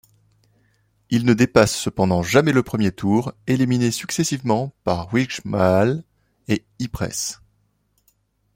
Il 1.11 1.25
ne 1.25 1.35
dépasse 1.35 1.75
cependant 1.75 2.23
jamais 2.23 2.53
le 2.53 2.63
premier 2.63 2.91
tour, 2.91 3.33
éliminé 3.45 3.91
successivement 3.91 4.73
par 4.83 5.13
Wijgmaal 5.13 6.03
et 6.47 6.65
Ypres. 6.79 7.43